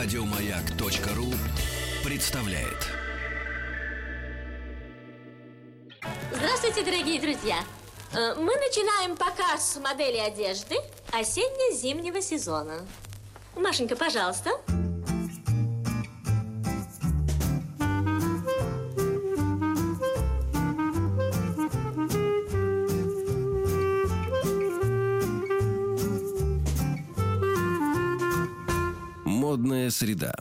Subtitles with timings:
[0.00, 1.26] Радиомаяк.ру
[2.08, 2.86] представляет.
[6.32, 7.56] Здравствуйте, дорогие друзья!
[8.12, 10.76] Э, Мы начинаем показ модели одежды
[11.10, 12.86] осенне-зимнего сезона.
[13.56, 14.50] Машенька, пожалуйста.
[14.68, 14.77] Модная
[29.98, 30.32] среда.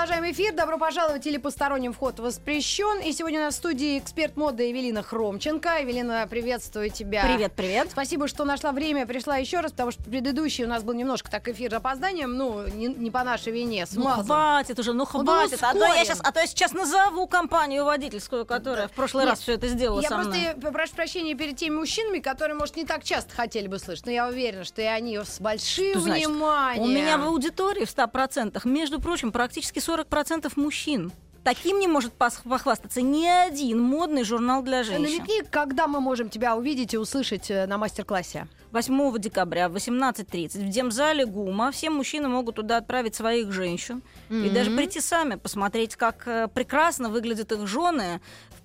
[0.00, 0.54] Продолжаем эфир.
[0.54, 3.02] Добро пожаловать или посторонним вход воспрещен.
[3.02, 5.80] И сегодня у нас в студии эксперт моды Евелина Хромченко.
[5.80, 7.22] Евелина, приветствую тебя.
[7.26, 7.88] Привет, привет.
[7.90, 11.46] Спасибо, что нашла время, пришла еще раз, потому что предыдущий у нас был немножко так
[11.48, 14.24] эфир с опозданием, ну, не, не по нашей вине, Ну смазан.
[14.24, 15.58] хватит уже, ну Он хватит.
[15.60, 19.32] а, то я сейчас, а то я сейчас назову компанию водительскую, которая в прошлый Нет,
[19.32, 20.44] раз все это сделала Я со просто мной.
[20.56, 24.12] э, прошу прощения перед теми мужчинами, которые, может, не так часто хотели бы слышать, но
[24.12, 26.26] я уверена, что и они с большим Что значит?
[26.26, 26.84] вниманием.
[26.84, 31.12] У меня в аудитории в 100%, между прочим, практически 40% мужчин.
[31.42, 35.02] Таким не может похвастаться ни один модный журнал для женщин.
[35.04, 38.46] Намекни, когда мы можем тебя увидеть и услышать э, на мастер-классе.
[38.72, 44.48] 8 декабря в 18.30 в Демзале ГУМа все мужчины могут туда отправить своих женщин и
[44.48, 48.20] даже прийти сами посмотреть, как э, прекрасно выглядят их жены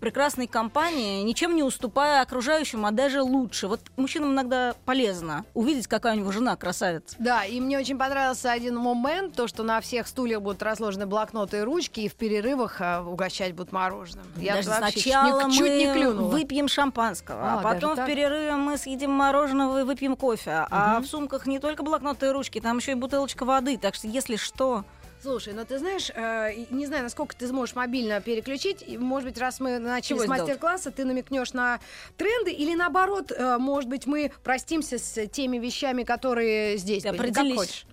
[0.05, 3.67] прекрасной компании, ничем не уступая окружающим, а даже лучше.
[3.67, 7.15] Вот мужчинам иногда полезно увидеть, какая у него жена красавица.
[7.17, 11.57] Да, и мне очень понравился один момент, то, что на всех стульях будут разложены блокноты
[11.57, 14.27] и ручки, и в перерывах а, угощать будут мороженым.
[14.37, 16.29] Я Даже сначала чуть, не- чуть не мы клюнула.
[16.29, 20.67] выпьем шампанского, А, а, потом в перерыве мы съедим мороженого и выпьем кофе.
[20.69, 23.79] А в сумках не только блокноты и ручки, там еще и бутылочка воды.
[23.79, 24.85] Так что если что,
[25.25, 28.87] Слушай, ну ты знаешь, э, не знаю, насколько ты сможешь мобильно переключить.
[28.99, 31.79] Может быть, раз мы начали Чего с мастер-класса, ты намекнешь на
[32.15, 37.17] тренды, или наоборот, э, может быть, мы простимся с теми вещами, которые здесь были.
[37.17, 37.57] Как определись.
[37.57, 37.85] хочешь.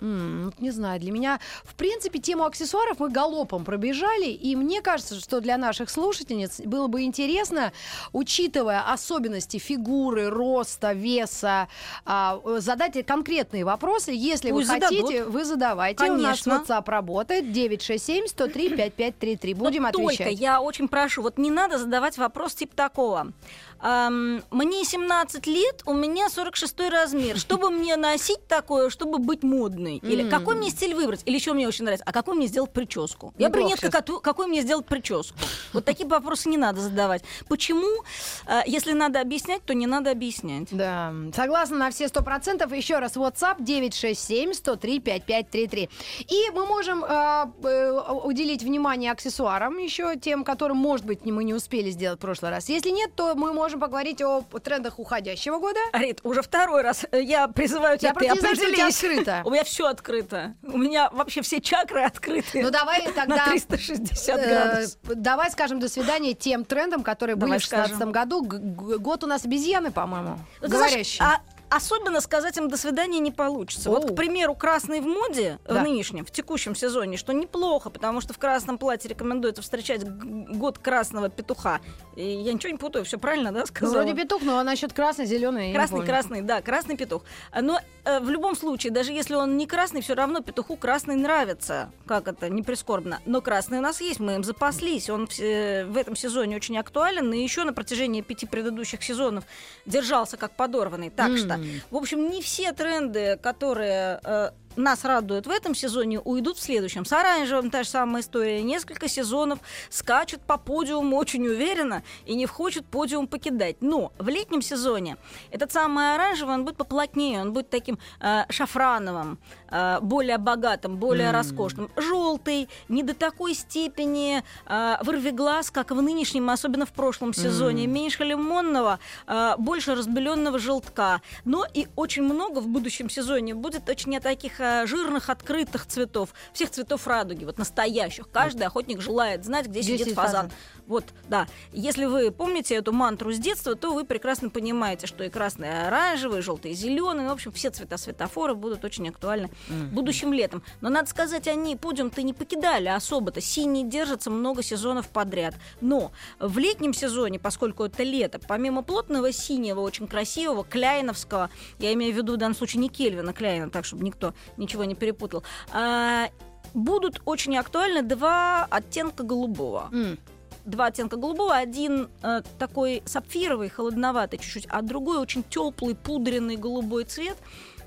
[0.00, 4.82] М, ну, не знаю, для меня, в принципе, тему аксессуаров мы галопом пробежали, и мне
[4.82, 7.72] кажется, что для наших слушательниц было бы интересно,
[8.12, 11.68] учитывая особенности фигуры, роста, веса,
[12.04, 14.12] а, э, задать конкретные вопросы.
[14.12, 15.00] Если Пусть вы зададут.
[15.02, 16.04] хотите, вы задавайте.
[16.04, 16.64] У нас Конечно.
[16.66, 19.54] WhatsApp работает 967-103-5533.
[19.54, 20.18] Будем Вот отвечать.
[20.18, 23.32] Только я очень прошу, вот не надо задавать вопрос типа такого.
[23.78, 27.38] Ам, мне 17 лет, у меня 46 размер.
[27.38, 29.85] Чтобы мне носить такое, чтобы быть модной?
[29.86, 30.30] Или М.
[30.30, 31.22] какой мне стиль выбрать?
[31.24, 33.32] Или еще мне очень нравится, а какой мне сделать прическу?
[33.38, 35.36] Я Неплохо брюнетка, какой мне сделать прическу?
[35.72, 37.22] Вот такие вопросы не надо задавать.
[37.48, 38.02] Почему?
[38.46, 40.68] А, Если надо объяснять, то не надо объяснять.
[40.70, 42.72] Да, согласна на все сто процентов.
[42.72, 45.88] Еще раз, WhatsApp 967-103-5533.
[46.28, 51.54] И мы можем э, э, уделить внимание аксессуарам, еще тем, которым, может быть, мы не
[51.54, 52.68] успели сделать в прошлый раз.
[52.68, 55.78] Если нет, то мы можем поговорить о трендах уходящего года.
[55.92, 58.94] Рит, уже второй раз э, я призываю тебя, Я ты что у тебя определись.
[58.96, 59.42] открыто.
[59.44, 60.54] У меня все открыто.
[60.62, 62.62] У меня вообще все чакры открыты.
[62.62, 63.46] Ну давай на тогда...
[63.50, 64.98] 360 э, градусов.
[65.04, 68.12] давай скажем до свидания тем трендам, которые были в 2016 скажем.
[68.12, 68.42] году.
[68.42, 70.38] Год у нас обезьяны, по-моему.
[70.62, 71.26] Говорящие.
[71.70, 73.90] А особенно сказать им до свидания не получится.
[73.90, 75.80] Вот, к примеру, красный в моде Да.
[75.80, 80.78] в нынешнем, в текущем сезоне, что неплохо, потому что в красном платье рекомендуется встречать год
[80.78, 81.80] красного петуха.
[82.16, 84.02] И я ничего не путаю, все правильно, да, Ну, сказала?
[84.02, 85.72] вроде петух, но насчет красный, зеленый.
[85.74, 87.22] Красный, красный, да, красный петух.
[87.60, 91.90] Но э, в любом случае, даже если он не красный, все равно петуху красный нравится.
[92.06, 93.20] Как это, не прискорбно.
[93.26, 95.10] Но красный у нас есть, мы им запаслись.
[95.10, 99.44] Он в, э, в этом сезоне очень актуален, и еще на протяжении пяти предыдущих сезонов
[99.84, 101.10] держался как подорванный.
[101.10, 101.55] Так что,
[101.90, 107.04] в общем, не все тренды, которые э, нас радуют в этом сезоне, уйдут в следующем.
[107.04, 108.62] С оранжевым та же самая история.
[108.62, 109.58] Несколько сезонов
[109.90, 113.76] скачут по подиуму очень уверенно и не хочет подиум покидать.
[113.80, 115.16] Но в летнем сезоне
[115.50, 119.38] этот самый оранжевый, он будет поплотнее, он будет таким э, шафрановым,
[119.70, 121.90] э, более богатым, более роскошным.
[121.96, 127.86] Желтый, не до такой степени э, вырви глаз, как в нынешнем, особенно в прошлом сезоне.
[127.86, 131.22] Меньше лимонного, э, больше разбеленного желтка.
[131.44, 136.30] Но и очень много в будущем сезоне будет очень не таких э, жирных, открытых цветов.
[136.52, 138.28] Всех цветов радуги, вот настоящих.
[138.30, 140.48] Каждый охотник желает знать, где, Где сидит фазан.
[140.48, 140.52] фазан.
[140.86, 141.46] Вот, да.
[141.72, 145.70] Если вы помните эту мантру с детства, то вы прекрасно понимаете, что и красный, и
[145.70, 149.50] оранжевый, и желтый, и зеленый, в общем, все цвета светофора будут очень актуальны
[149.92, 150.62] будущим летом.
[150.80, 153.40] Но надо сказать, они подиум-то не покидали особо-то.
[153.40, 155.54] Синие держатся много сезонов подряд.
[155.80, 162.14] Но в летнем сезоне, поскольку это лето, помимо плотного синего, очень красивого, кляйновского, я имею
[162.14, 165.42] в виду в данном случае не Кельвина Кляйна, так, чтобы никто ничего не перепутал,
[165.72, 166.28] а,
[166.74, 170.18] будут очень актуальны два оттенка голубого М.
[170.66, 171.54] два оттенка голубого.
[171.56, 177.36] Один э, такой сапфировый, холодноватый чуть-чуть, а другой очень теплый, пудренный голубой цвет.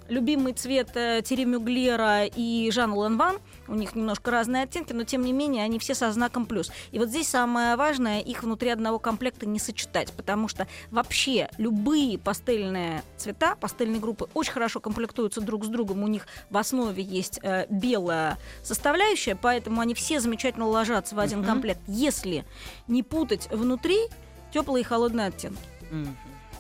[0.10, 3.38] Любимый цвет э, Терри Мюглера и Жан Ленван.
[3.68, 6.72] У них немножко разные оттенки, но тем не менее они все со знаком плюс.
[6.92, 12.18] И вот здесь самое важное, их внутри одного комплекта не сочетать, потому что вообще любые
[12.18, 16.04] пастельные цвета, пастельные группы очень хорошо комплектуются друг с другом.
[16.04, 21.44] У них в основе есть э, белая составляющая, поэтому они все замечательно ложатся в один
[21.44, 21.82] комплект.
[21.88, 22.46] Если
[22.88, 23.98] не путать внутри
[24.52, 25.60] теплые и холодные оттенки.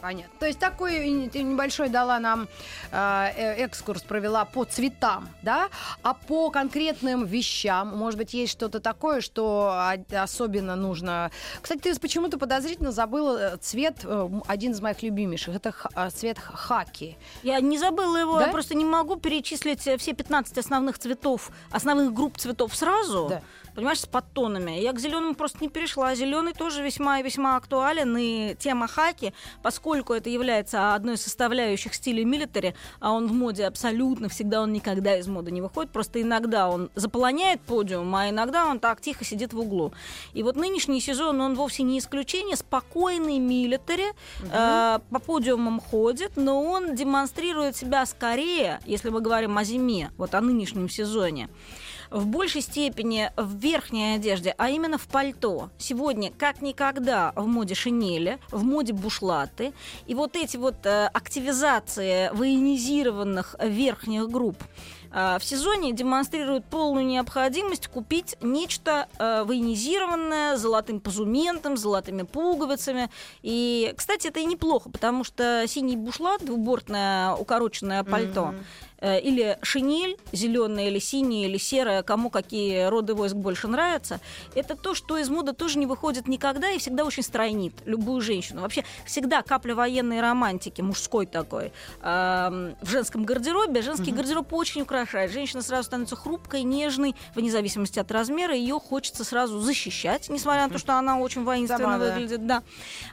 [0.01, 0.31] Понятно.
[0.39, 2.47] То есть такой небольшой дала нам
[2.91, 5.69] э, э, экскурс, провела по цветам, да?
[6.03, 11.31] А по конкретным вещам, может быть, есть что-то такое, что особенно нужно...
[11.61, 15.73] Кстати, ты почему-то подозрительно забыла э, цвет, э, один из моих любимейших, это
[16.11, 17.17] цвет хаки.
[17.43, 18.45] Я не забыла его, Да?
[18.45, 23.27] я просто не могу перечислить все 15 основных цветов, основных групп цветов сразу.
[23.29, 23.41] Да.
[23.75, 24.79] Понимаешь, с подтонами.
[24.79, 26.15] Я к зеленому просто не перешла.
[26.15, 28.15] Зеленый тоже весьма и весьма актуален.
[28.17, 33.65] И тема хаки, поскольку это является одной из составляющих стиля милитари, а он в моде
[33.65, 35.91] абсолютно всегда, он никогда из моды не выходит.
[35.91, 39.93] Просто иногда он заполоняет подиум, а иногда он так тихо сидит в углу.
[40.33, 42.55] И вот нынешний сезон, он вовсе не исключение.
[42.55, 44.13] Спокойный милитари
[44.51, 50.35] э, по подиумам ходит, но он демонстрирует себя скорее, если мы говорим о зиме, вот
[50.35, 51.49] о нынешнем сезоне
[52.11, 55.69] в большей степени в верхней одежде, а именно в пальто.
[55.77, 59.73] Сегодня, как никогда, в моде шинели, в моде бушлаты.
[60.07, 64.57] И вот эти вот э, активизации военизированных верхних групп
[65.11, 73.09] э, в сезоне демонстрируют полную необходимость купить нечто э, военизированное, золотым позументом, золотыми пуговицами.
[73.41, 78.63] И, кстати, это и неплохо, потому что синий бушлат, двубортное укороченное пальто, э,
[79.01, 84.19] или шинель, зеленая или синяя, или серая, кому какие роды войск больше нравятся,
[84.55, 88.61] это то, что из моды тоже не выходит никогда и всегда очень стройнит любую женщину.
[88.61, 93.81] Вообще всегда капля военной романтики, мужской такой, эм, в женском гардеробе.
[93.81, 95.31] Женский гардероб очень украшает.
[95.31, 98.55] Женщина сразу становится хрупкой, нежной, вне зависимости от размера.
[98.55, 102.13] Ее хочется сразу защищать, несмотря на то, что она очень воинственно Сама, да.
[102.13, 102.45] выглядит.
[102.45, 102.63] Да.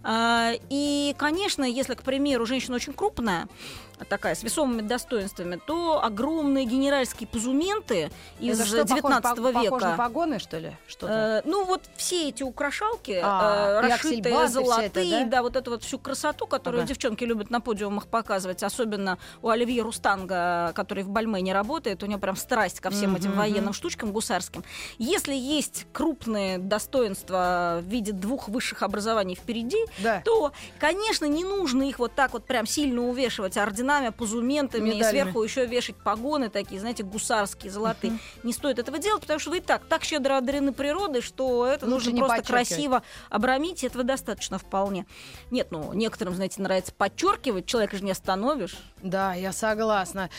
[0.02, 3.48] А, И, конечно, если, к примеру, женщина очень крупная,
[4.08, 9.54] такая с весомыми достоинствами, то огромные генеральские позументы из Это что, похоже, 19 по- Похоже
[9.54, 9.94] на века.
[9.96, 10.72] погоны, что ли?
[10.86, 11.42] Что-то?
[11.44, 15.36] Э, ну вот все эти украшалки, А, э, расшитые золотые, эта, да?
[15.36, 15.42] да?
[15.42, 16.88] вот эту вот всю красоту, которую Ага.
[16.88, 22.18] девчонки любят на подиумах показывать, особенно у Оливье Рустанга, который в Бальмене работает, у него
[22.20, 24.62] прям страсть ко всем этим военным штучкам гусарским.
[24.98, 30.20] Если есть крупные достоинства в виде двух высших образований впереди, Да.
[30.24, 35.22] то, конечно, не нужно их вот так вот прям сильно увешивать орденами, позументами, и Медалями.
[35.22, 38.18] сверху еще вешать погоны такие, знаете, гусарские, золотые.
[38.42, 41.86] Не стоит этого делать, потому что вы и так так щедро одарены природой, что это
[41.86, 45.06] Лучше нужно просто красиво обрамить, и этого достаточно вполне.
[45.50, 48.76] Нет, ну, некоторым, знаете, нравится подчеркивать, человека же не остановишь.
[49.02, 50.30] Да, я согласна.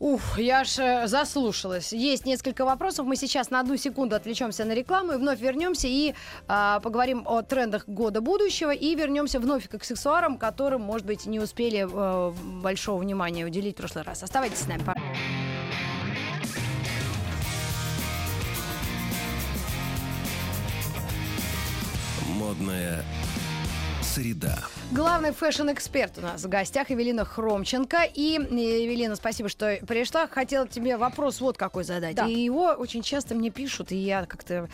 [0.00, 1.92] Ух, я ж э, заслушалась.
[1.92, 3.06] Есть несколько вопросов.
[3.06, 6.14] Мы сейчас на одну секунду отвлечемся на рекламу и вновь вернемся и
[6.46, 11.40] а, поговорим о трендах года будущего и вернемся вновь к аксессуарам, которым, может быть, не
[11.40, 14.22] успели э, большого внимания уделить в прошлый раз.
[14.22, 14.84] Оставайтесь с нами.
[22.36, 23.04] Модная
[24.00, 24.58] среда.
[24.90, 28.04] Главный fashion-эксперт у нас в гостях Евелина Хромченко.
[28.14, 30.26] И, э, Евелина, спасибо, что пришла.
[30.26, 32.14] Хотела тебе вопрос вот какой задать.
[32.16, 32.26] Да.
[32.26, 34.66] И его очень часто мне пишут, и я как-то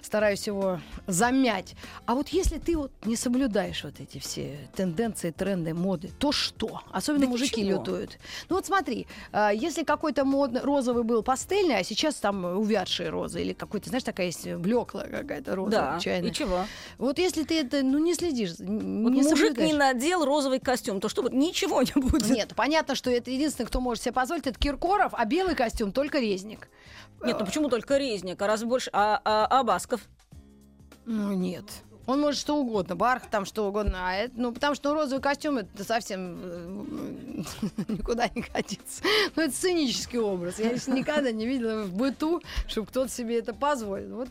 [0.00, 1.74] стараюсь его замять.
[2.06, 6.80] А вот если ты вот не соблюдаешь вот эти все тенденции, тренды, моды, то что?
[6.90, 7.78] Особенно Да мужики ничего.
[7.78, 8.18] лютуют.
[8.48, 13.42] Ну вот смотри, э, если какой-то модный розовый был пастельный, а сейчас там увядшие розы,
[13.42, 16.30] или какой-то, знаешь, такая есть блеклая какая-то роза Да, чайная.
[16.30, 16.64] и чего?
[16.96, 18.66] Вот если ты это, ну, не следишь, Вот
[19.12, 22.28] не мужик не надел розовый костюм, то что вот ничего не будет.
[22.28, 26.18] Нет, понятно, что это единственный, кто может себе позволить, это Киркоров, а белый костюм только
[26.18, 26.68] резник.
[27.24, 28.90] Нет, ну почему только резник, а раз больше...
[28.92, 30.00] А, а, а Басков?
[31.04, 31.64] Ну, нет.
[32.06, 35.22] Он может что угодно, барх там что угодно, а это, ну, потому что ну, розовый
[35.22, 37.42] костюм это совсем э,
[37.88, 39.02] никуда не годится.
[39.36, 40.58] Ну, это сценический образ.
[40.58, 44.16] Я еще никогда не видела в быту, чтобы кто-то себе это позволил.
[44.16, 44.28] Вот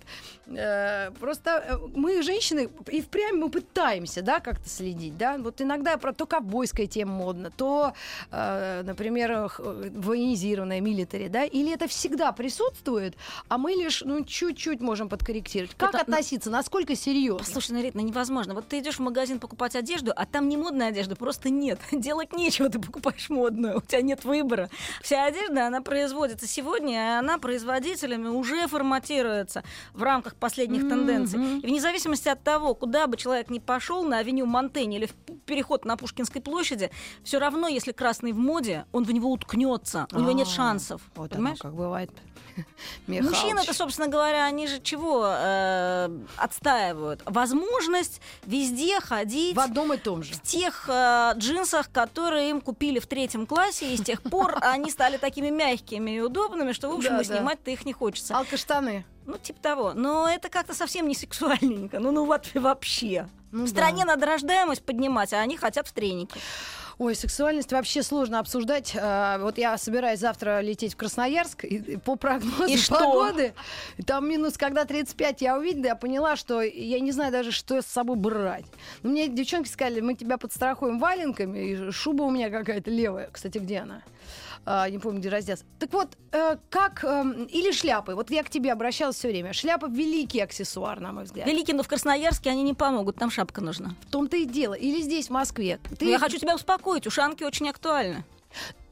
[0.47, 5.37] э, просто э, мы, женщины, и впрямь мы пытаемся, да, как-то следить, да.
[5.37, 7.93] Вот иногда про то ковбойская тема модна, то,
[8.31, 13.15] э, например, военизированная милитари, да, или это всегда присутствует,
[13.47, 15.75] а мы лишь, ну, чуть-чуть можем подкорректировать.
[15.75, 17.60] Как Это, ну, относиться, насколько серьезно?
[17.61, 18.53] Слушай, Рит, ну невозможно.
[18.55, 21.79] Вот ты идешь в магазин покупать одежду, а там не модная одежда, просто нет.
[21.91, 24.69] Делать нечего, ты покупаешь модную, у тебя нет выбора.
[25.01, 29.63] Вся одежда, она производится сегодня, и она производителями уже форматируется
[29.93, 31.59] в рамках последних тенденций.
[31.59, 35.13] И вне зависимости от того, куда бы человек ни пошел, на авеню Монтень или в
[35.45, 36.89] переход на Пушкинской площади,
[37.23, 41.01] все равно, если красный в моде, он в него уткнется, у него нет А, шансов.
[41.15, 41.59] Вот понимаешь?
[41.59, 42.09] как бывает.
[43.07, 47.21] Мужчины-то, собственно говоря, они же чего э, отстаивают?
[47.25, 50.33] Возможность везде ходить В одном и том же.
[50.33, 54.89] в тех э, джинсах, которые им купили в третьем классе, и с тех пор они
[54.91, 57.35] стали такими мягкими и удобными, что, в общем, Да, и да.
[57.35, 58.37] снимать-то их не хочется.
[58.37, 59.05] Алкоштаны.
[59.25, 59.93] Ну, типа того.
[59.93, 61.99] Но это как-то совсем не сексуальненько.
[61.99, 63.27] Ну, ну вообще.
[63.51, 63.71] Ну в да.
[63.71, 66.39] стране надо рождаемость поднимать, а они хотят в треники.
[67.01, 68.95] Ой, сексуальность вообще сложно обсуждать.
[68.95, 72.93] А, Вот я собираюсь завтра лететь в Красноярск, и по прогнозу И что?
[72.93, 73.55] погоды,
[74.05, 77.87] там минус, когда 35, я увидела, я поняла, что я не знаю даже, что с
[77.87, 78.65] собой брать.
[79.01, 83.31] Но мне девчонки сказали, мы тебя подстрахуем валенками, и шуба у меня какая-то левая.
[83.31, 84.03] Кстати, где она?
[84.65, 85.65] А, не помню, где разделся.
[85.79, 87.03] Так вот, э, как...
[87.03, 88.13] эм, или шляпы.
[88.13, 89.53] Вот я к тебе обращалась все время.
[89.53, 91.47] Шляпа— великий аксессуар, на мой взгляд.
[91.47, 93.95] Великий, но в Красноярске они не помогут, там шапка нужна.
[94.07, 94.73] В том-то и дело.
[94.73, 95.79] Или здесь, в Москве.
[95.97, 96.05] Ты...
[96.05, 98.23] Я хочу тебя успокоить, ушанки очень актуальны.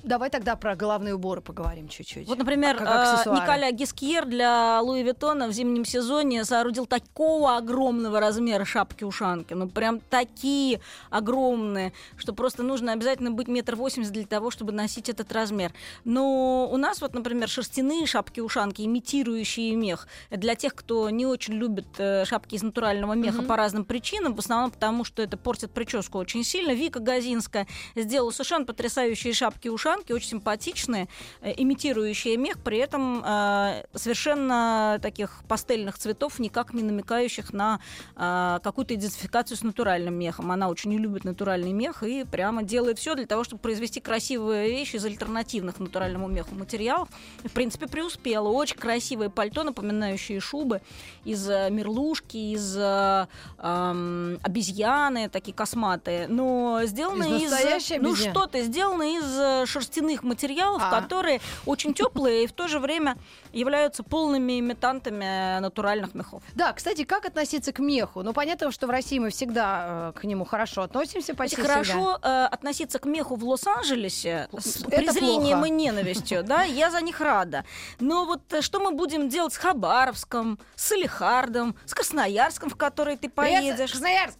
[0.03, 2.27] Давай тогда про головные уборы поговорим чуть-чуть.
[2.27, 3.29] Вот, например, Как э.
[3.31, 9.53] Николя Гискьер для Луи Виттона в зимнем сезоне соорудил такого огромного размера шапки-ушанки.
[9.53, 10.79] Ну, прям такие
[11.09, 15.73] огромные, что просто нужно обязательно быть метр восемьдесят для того, чтобы носить этот размер.
[16.05, 20.07] Но у нас вот, например, шерстяные шапки-ушанки, имитирующие мех.
[20.29, 24.39] Для тех, кто не очень любит э, шапки из натурального меха по разным причинам, в
[24.39, 26.71] основном потому, что это портит прическу очень сильно.
[26.71, 31.07] Вика Газинская сделала совершенно потрясающие шапки-ушанки, очень симпатичные,
[31.41, 37.79] э, имитирующие мех, при этом э, совершенно таких пастельных цветов, никак не намекающих на
[38.15, 40.51] э, какую-то идентификацию с натуральным мехом.
[40.51, 44.69] Она очень не любит натуральный мех и прямо делает все для того, чтобы произвести красивые
[44.69, 47.09] вещи из альтернативных натуральному меху материалов.
[47.43, 48.47] В принципе, преуспела.
[48.49, 50.81] Очень красивое пальто, напоминающие шубы
[51.25, 58.01] из мерлушки, из эм, обезьяны, такие косматые, но сделаны Из из...
[58.01, 61.01] ну что-то, сделаны из шерстяных материалов, А.
[61.01, 63.17] которые очень теплые и в то же время
[63.53, 66.43] являются полными имитантами натуральных мехов.
[66.55, 68.23] Да, кстати, как относиться к меху?
[68.23, 71.73] Ну, понятно, что в России мы всегда э, к нему хорошо относимся, почти всегда.
[71.73, 75.67] Хорошо э, относиться к меху в Лос-Анджелесе с Это презрением плохо.
[75.67, 77.65] и ненавистью, да, я за них рада.
[77.99, 83.15] Но вот э, что мы будем делать с Хабаровском, с Салихардом, с Красноярском, в который
[83.17, 83.91] ты поедешь?
[83.91, 84.37] Красноярск!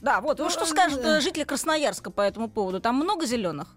[0.00, 1.18] Да, вот, Ну, что э, скажут э.
[1.18, 2.80] э, жители Красноярска по этому поводу?
[2.80, 3.68] Там много зеленых?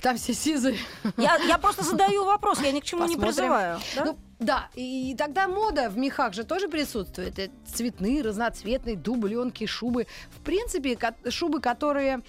[0.00, 0.78] Там все сизые.
[1.16, 3.34] Я, я просто задаю вопрос, я ни к чему не Посмотрим.
[3.34, 3.80] призываю.
[3.96, 4.04] да?
[4.04, 7.38] Ну, да, и тогда мода в мехах же тоже присутствует.
[7.38, 10.06] Это цветные, разноцветные, дубленки, шубы.
[10.30, 10.98] В принципе,
[11.30, 12.20] шубы, которые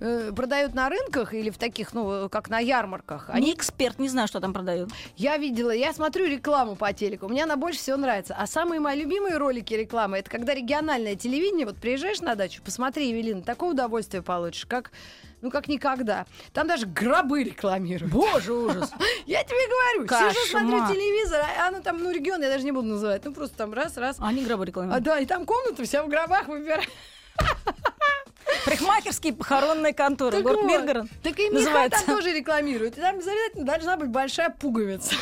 [0.00, 4.08] э, продают на рынках или в таких, ну, как на ярмарках, Не они эксперт, не
[4.08, 4.90] знаю, что там продают.
[5.16, 8.36] Я видела, я смотрю рекламу по телеку, мне она больше всего нравится.
[8.38, 13.08] А самые мои любимые ролики рекламы, это когда региональное телевидение, вот приезжаешь на дачу, посмотри,
[13.08, 14.92] Евелина, такое удовольствие получишь, как,
[15.44, 16.24] ну, как никогда.
[16.54, 18.10] Там даже гробы рекламируют.
[18.10, 18.90] Боже, ужас.
[19.26, 22.88] Я тебе говорю, сижу, смотрю телевизор, а оно там, ну, регион я даже не буду
[22.88, 24.16] называть, ну, просто там раз, раз.
[24.20, 25.04] Они гробы А, рекламируют.
[25.04, 26.88] да, и там комната вся в гробах выбирает.
[28.64, 30.36] Парикмахерские похоронные конторы.
[30.38, 30.66] Так Город вот.
[30.70, 31.06] Миргород.
[31.22, 32.04] Так и называется.
[32.06, 32.96] там тоже рекламируют.
[32.96, 35.14] И там обязательно должна быть большая пуговица.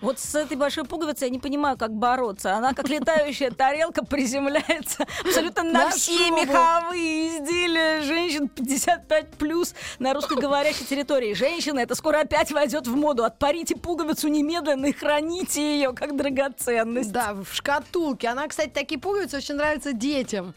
[0.00, 2.54] Вот с этой большой пуговицей я не понимаю, как бороться.
[2.54, 6.40] Она, как летающая тарелка, приземляется абсолютно на На все шубу.
[6.42, 11.34] меховые изделия женщин 55+, на русскоговорящей территории.
[11.34, 13.24] Женщина, это скоро опять войдет в моду.
[13.24, 17.12] Отпарите пуговицу немедленно и храните ее как драгоценность.
[17.12, 18.28] Да, в шкатулке.
[18.28, 20.54] Она, кстати, такие пуговицы очень нравятся детям.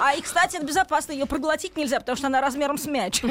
[0.00, 1.12] А и, кстати, это безопасно.
[1.12, 3.22] Ее проглотить нельзя, потому что она размером с мяч.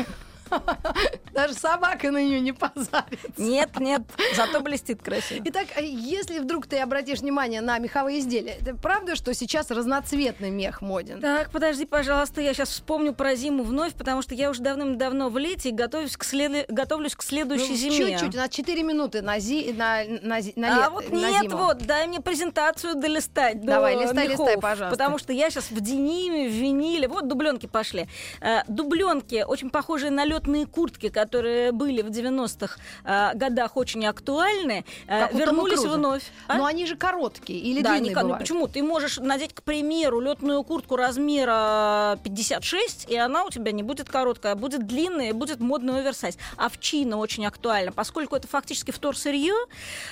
[1.33, 3.29] Даже собака на нее не позарится.
[3.37, 4.01] Нет, нет,
[4.35, 5.41] зато блестит красиво.
[5.45, 10.49] Итак, а если вдруг ты обратишь внимание на меховые изделия, это правда, что сейчас разноцветный
[10.49, 11.19] мех моден?
[11.21, 15.37] Так, подожди, пожалуйста, я сейчас вспомню про зиму вновь, потому что я уже давным-давно в
[15.37, 18.11] лете и готовлюсь к, следу- готовлюсь к Ну, следующей зиме.
[18.11, 19.73] Чуть-чуть, у нас 4 минуты на, зи...
[19.73, 21.57] на, на, зи- на, А лет- вот на нет, зиму.
[21.57, 23.61] вот, дай мне презентацию долистать.
[23.61, 24.97] до Давай, листай, мехов, листай, пожалуйста.
[24.97, 28.07] Потому что я сейчас в дениме, в виниле, вот дубленки пошли.
[28.41, 34.86] Э, дубленки, очень похожие на летные куртки, которые были в 90-х э, годах очень актуальны,
[35.08, 36.24] э, вернулись вновь.
[36.48, 36.58] А?
[36.58, 38.67] Но они же короткие или да, длинные Ника, ну почему?
[38.67, 44.10] Ты можешь надеть, к примеру, летную куртку размера 56, и она у тебя не будет
[44.10, 46.38] короткая, а будет длинная, и будет модный оверсайз.
[46.58, 49.55] Овчина очень актуальна, поскольку это фактически вторсырье,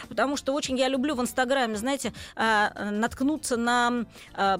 [0.09, 4.59] потому что очень я люблю в Инстаграме, знаете, а, наткнуться на а,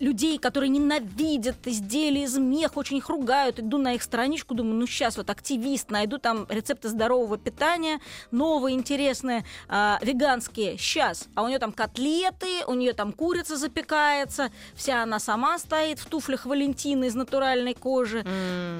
[0.00, 3.58] людей, которые ненавидят изделия из меха, очень их ругают.
[3.58, 8.00] Иду на их страничку, думаю, ну сейчас вот активист, найду там рецепты здорового питания,
[8.30, 11.28] новые, интересные, а, веганские, сейчас.
[11.34, 16.06] А у нее там котлеты, у нее там курица запекается, вся она сама стоит в
[16.06, 18.24] туфлях Валентины из натуральной кожи.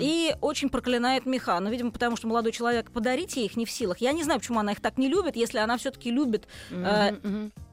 [0.01, 1.59] И очень проклинает меха.
[1.61, 3.99] Ну, видимо, потому что молодой человек подарить ей их не в силах.
[3.99, 7.13] Я не знаю, почему она их так не любит, если она все-таки любит э,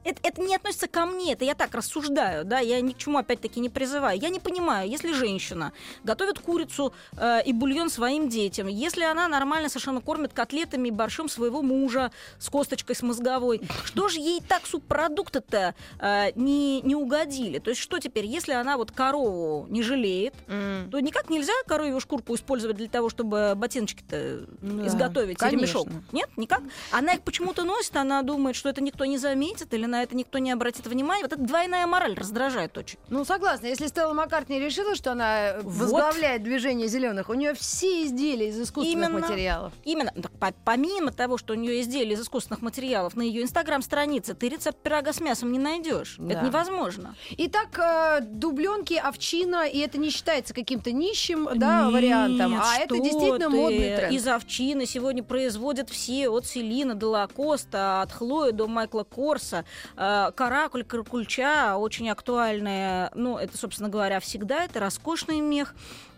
[0.06, 3.18] это, это не относится ко мне, это я так рассуждаю, да, я ни к чему
[3.18, 4.18] опять-таки не призываю.
[4.18, 5.72] Я не понимаю, если женщина
[6.04, 11.28] готовит курицу э, и бульон своим детям, если она нормально совершенно кормит котлетами и борщом
[11.28, 17.58] своего мужа с косточкой, с мозговой, что же ей так субпродукты-то э, не, не угодили?
[17.58, 20.90] То есть что теперь, если она вот корову не жалеет, М.
[20.90, 25.62] то никак нельзя коровью шкурку использовать для того, чтобы ботиночки-то Да, изготовить конечно.
[25.62, 25.88] мешок.
[26.12, 26.62] Нет, никак.
[26.92, 30.38] Она их почему-то носит, она думает, что это никто не заметит или на это никто
[30.38, 31.22] не обратит внимания.
[31.22, 32.98] Вот эта двойная мораль раздражает очень.
[33.08, 33.66] Ну, согласна.
[33.66, 35.72] Если Стелла Маккартни решила, что она э, Вот.
[35.72, 39.26] возглавляет движение зеленых, у нее все изделия из искусственных Именно.
[39.28, 39.72] материалов.
[39.84, 44.34] Именно, так по- помимо того, что у нее изделия из искусственных материалов, на ее инстаграм-странице
[44.34, 46.16] ты рецепт пирога с мясом не найдешь.
[46.18, 46.34] Да.
[46.34, 47.14] Это невозможно.
[47.38, 52.96] Итак, э, дубленки, овчина, и это не считается каким-то нищим да, вариантом, Нет, а это
[52.96, 53.48] действительно ты.
[53.48, 54.12] модный тренд.
[54.12, 59.64] Из овчины сегодня производят все, от Селина до Лакоста, от Хлои до Майкла Корса.
[59.96, 63.10] Э, Каракуль, каракульча очень актуальные.
[63.14, 64.64] Ну, это, собственно говоря, всегда.
[64.64, 65.74] Это роскошный мех.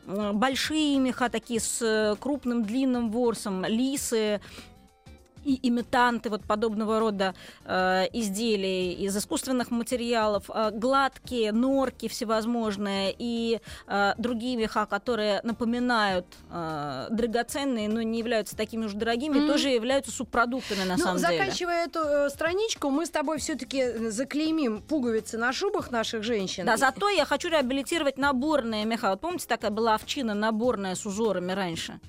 [0.07, 4.41] Большие меха такие с э, крупным длинным ворсом, лисы,
[5.45, 13.61] и имитанты вот подобного рода э, изделий из искусственных материалов, э, гладкие норки всевозможные и
[13.87, 19.47] э, другие меха, которые напоминают э, драгоценные, но не являются такими уж дорогими, Мгм.
[19.49, 21.39] тоже являются субпродуктами на ну, самом деле.
[21.39, 26.67] заканчивая эту э, страничку, мы с тобой все-таки заклеймим пуговицы на шубах наших женщин.
[26.67, 29.11] Да, зато я хочу реабилитировать наборные меха.
[29.11, 32.01] Вот помните, такая была овчина наборная с узорами раньше?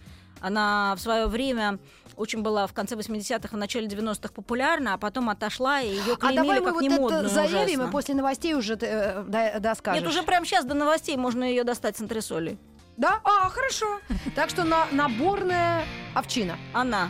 [0.42, 1.80] Она в свое время
[2.20, 6.18] очень была в конце 80-х и начале 90-х популярна, а потом отошла, и ее А
[6.18, 7.90] клеймили давай мы как вот это заявим, ужасно.
[7.90, 10.02] и после новостей уже ты, э, да- доскажешь.
[10.02, 12.60] Нет, уже прямо сейчас до новостей можно ее достать с антресолей.
[12.98, 13.22] Да?
[13.24, 14.02] А, хорошо.
[14.36, 16.58] Так что на наборная овчина.
[16.74, 17.10] Она.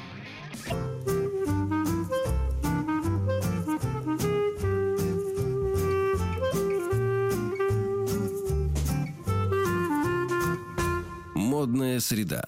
[11.36, 12.43] Модная среда.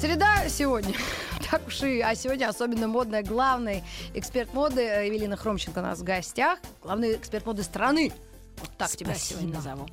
[0.00, 0.94] Среда сегодня.
[1.50, 6.00] Так уж и, а сегодня особенно модная главный эксперт моды э, Евелина Хромченко у нас
[6.00, 6.58] в гостях.
[6.82, 8.12] Главный эксперт моды страны.
[8.66, 9.40] Вот так тебя Спасибо.
[9.40, 9.86] сегодня назову.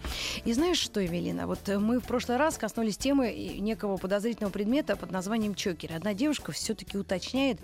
[0.45, 4.51] И знаешь что, Евелина, вот э, мы в прошлый раз коснулись темы и некого подозрительного
[4.51, 5.93] предмета под названием чокер.
[5.93, 7.59] Одна девушка все-таки уточняет,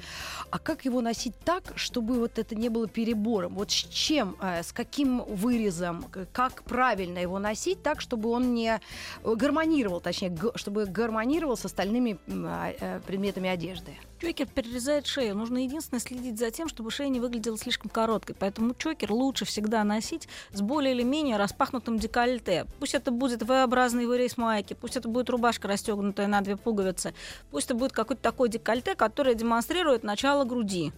[0.52, 3.56] а как его носить так, чтобы вот это не было перебором?
[3.56, 8.80] Вот с чем, э, с каким вырезом, как правильно его носить так, чтобы он не
[9.24, 13.98] э, гармонировал, точнее, чтобы гармонировал с остальными а, э, предметами одежды?
[14.19, 15.36] Чокер перерезает шею.
[15.36, 18.36] Нужно единственное следить за тем, чтобы шея не выглядела слишком короткой.
[18.38, 22.65] Поэтому чокер лучше всегда носить с более или менее распахнутым декольте.
[22.79, 27.13] Пусть это будет V-образный вырез майки, пусть это будет рубашка, расстегнутая на две пуговицы,
[27.49, 30.91] пусть это будет какой-то такой декольте, который демонстрирует начало груди.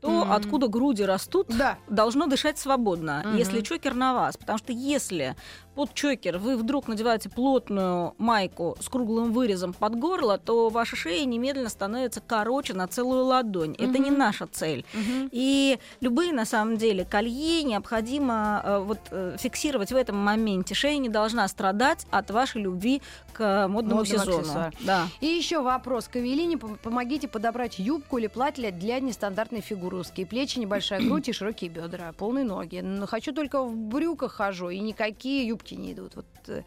[0.00, 0.32] То, Мгм.
[0.32, 1.76] откуда груди растут, Да.
[1.88, 3.36] должно дышать свободно, Мгм.
[3.36, 4.36] если чокер на вас.
[4.36, 5.34] Потому что если
[5.78, 11.24] под чокер вы вдруг надеваете плотную майку с круглым вырезом под горло, то ваша шея
[11.24, 13.76] немедленно становится короче на целую ладонь.
[13.78, 14.84] Это не наша цель.
[15.30, 20.74] И любые, на самом деле, колье необходимо э, вот, э, фиксировать в этом моменте.
[20.74, 23.00] Шея не должна страдать от вашей любви
[23.32, 24.72] к модному Модным сезону.
[24.80, 25.06] Да.
[25.20, 26.58] И еще вопрос к Эвелине.
[26.58, 29.98] Помогите подобрать юбку или платье для нестандартной фигуры.
[29.98, 32.80] Узкие плечи, небольшая грудь и широкие бедра, полные ноги.
[32.80, 36.16] Но хочу только в брюках хожу, и никакие юбки не идут.
[36.16, 36.62] Вот, э,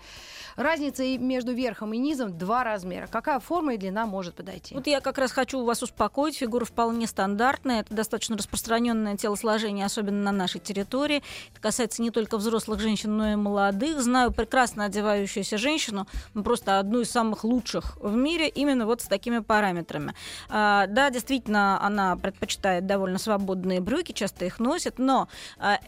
[0.56, 3.08] разница между верхом и низом два размера.
[3.08, 4.76] Какая форма и длина может подойти?
[4.76, 6.38] Вот я как раз хочу вас успокоить.
[6.38, 7.82] Фигура вполне стандартная.
[7.82, 11.24] Это достаточно распространенное телосложение, особенно на нашей территории.
[11.52, 14.02] Это касается не только взрослых женщин, но и молодых.
[14.02, 19.06] Знаю прекрасно одевающуюся женщину, ну, просто одну из самых лучших в мире, именно вот с
[19.06, 20.14] такими параметрами.
[20.50, 25.28] А, да, действительно, она предпочитает довольно свободные брюки, часто их носит, но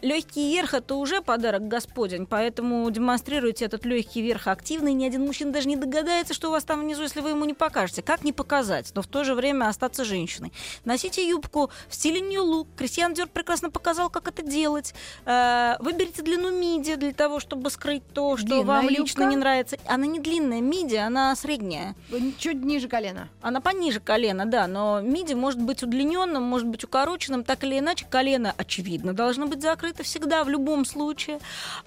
[0.02, 5.26] легкий верх это уже подарок господень, поэтому демонстрируете этот легкий верх активно, и ни один
[5.26, 8.02] мужчина даже не догадается, что у вас там внизу, если вы ему не покажете.
[8.02, 10.52] Как не показать, но в то же время остаться женщиной?
[10.84, 12.68] Носите юбку в стиле New Look.
[12.76, 14.94] Кристиан Диор прекрасно показал, как это делать.
[15.26, 19.02] Э, Выберите длину миди для того, чтобы скрыть то, что Длинная вам юбка?
[19.02, 19.76] лично не нравится.
[19.86, 21.94] Она не длинная миди, она средняя.
[22.38, 23.28] Чуть ниже колена.
[23.42, 28.06] Она пониже колена, да, но миди может быть удлиненным, может быть укороченным, так или иначе
[28.08, 31.40] колено, очевидно, должно быть закрыто всегда, в любом случае.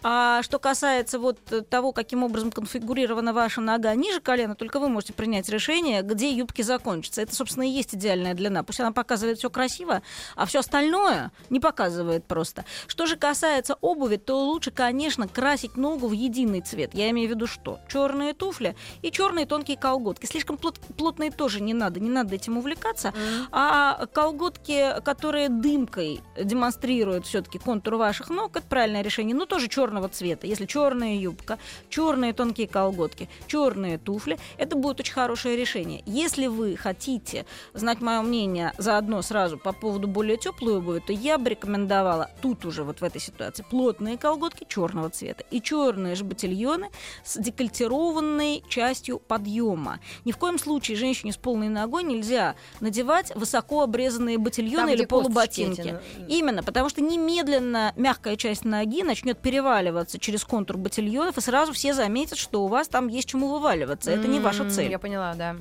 [0.03, 5.13] А что касается вот того, каким образом конфигурирована ваша нога ниже колена, только вы можете
[5.13, 7.21] принять решение, где юбки закончатся.
[7.21, 8.63] Это, собственно, и есть идеальная длина.
[8.63, 10.01] Пусть она показывает все красиво,
[10.35, 12.65] а все остальное не показывает просто.
[12.87, 16.93] Что же касается обуви, то лучше, конечно, красить ногу в единый цвет.
[16.93, 17.79] Я имею в виду что?
[17.87, 20.25] Черные туфли и черные тонкие колготки.
[20.25, 23.13] Слишком плот- плотные тоже не надо, не надо этим увлекаться.
[23.51, 29.35] А колготки, которые дымкой демонстрируют все-таки контур ваших ног, это правильное решение.
[29.35, 30.47] Но тоже черного цвета.
[30.47, 36.01] Если черная юбка, черные тонкие колготки, черные туфли, это будет очень хорошее решение.
[36.05, 41.37] Если вы хотите знать мое мнение заодно сразу по поводу более теплой обуви, то я
[41.37, 46.23] бы рекомендовала тут уже вот в этой ситуации плотные колготки черного цвета и черные же
[46.23, 46.89] ботильоны
[47.25, 49.99] с декольтированной частью подъема.
[50.23, 55.05] Ни в коем случае женщине с полной ногой нельзя надевать высоко обрезанные ботильоны Там, или
[55.05, 55.81] полуботинки.
[55.81, 61.73] эти, Именно, потому что немедленно мягкая часть ноги начнет переваливаться через контур ботильонов, и сразу
[61.73, 64.11] все заметят, что у вас там есть чему вываливаться.
[64.11, 64.91] Это не ваша цель.
[64.91, 65.55] Я поняла, да.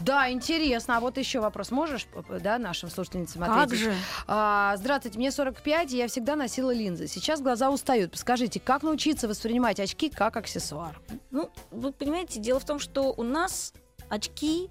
[0.00, 0.96] Да, интересно.
[0.96, 2.06] А вот еще вопрос можешь,
[2.40, 3.84] да, нашим слушательницам Как ответить?
[3.84, 3.94] же?
[4.26, 7.06] А, здравствуйте, мне 45, и я всегда носила линзы.
[7.06, 8.16] Сейчас глаза устают.
[8.16, 11.00] Скажите, как научиться воспринимать очки как аксессуар?
[11.30, 13.72] Ну, вы понимаете, дело в том, что у нас
[14.08, 14.68] очки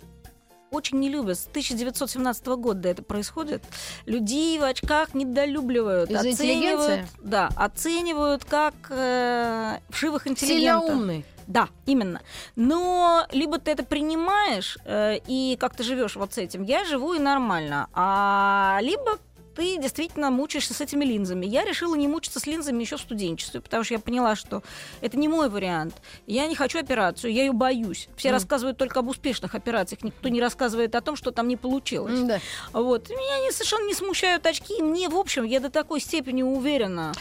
[0.74, 1.38] очень не любят.
[1.38, 3.64] С 1917 года это происходит.
[4.06, 6.10] Людей в очках недолюбливают.
[6.10, 7.06] Из-за оценивают?
[7.22, 10.90] Да, оценивают как э, вшивых Сильно интеллигентов.
[10.96, 11.26] умный.
[11.48, 12.22] Да, именно.
[12.56, 17.14] Но либо ты это принимаешь э, и как ты живешь вот с этим, я живу
[17.14, 19.20] и нормально, а либо
[19.56, 21.46] ты действительно мучаешься с этими линзами.
[21.46, 24.64] Я решила не мучиться с линзами еще в студенчестве, потому что я поняла, что
[25.02, 25.96] это не мой вариант.
[26.28, 28.08] Я не хочу операцию, я ее боюсь.
[28.18, 28.36] Все Мгм.
[28.38, 32.20] рассказывают только об успешных операциях, никто не рассказывает о том, что там не получилось.
[32.20, 32.40] М, Да.
[32.72, 33.10] Вот.
[33.10, 34.78] Меня не, совершенно не смущают очки.
[34.80, 37.14] и Мне, в общем, я до такой степени уверена